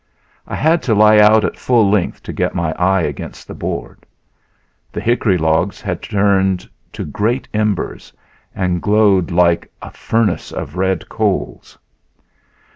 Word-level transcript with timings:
I 0.47 0.55
had 0.55 0.81
to 0.89 0.95
lie 0.95 1.19
out 1.19 1.45
at 1.45 1.59
full 1.59 1.87
length 1.87 2.23
to 2.23 2.33
get 2.33 2.55
my 2.55 2.71
eye 2.73 3.03
against 3.03 3.47
the 3.47 3.53
board. 3.53 4.07
The 4.91 4.99
hickory 4.99 5.37
logs 5.37 5.79
had 5.79 6.01
turned 6.01 6.67
to 6.93 7.05
great 7.05 7.47
embers 7.53 8.11
and 8.55 8.81
glowed 8.81 9.29
like 9.29 9.71
a 9.79 9.91
furnace 9.91 10.51
of 10.51 10.75
red 10.75 11.07
coals. 11.07 11.77